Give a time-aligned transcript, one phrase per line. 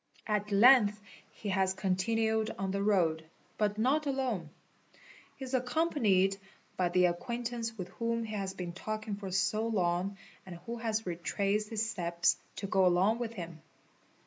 [0.25, 0.99] At length
[1.31, 3.23] he has continued on the road,
[3.59, 4.49] but not alone.
[5.35, 6.37] He is accompanied
[6.75, 11.05] by the acquaintance with whom he has been talking for so long and who has
[11.05, 13.61] retraced his steps to go along with him.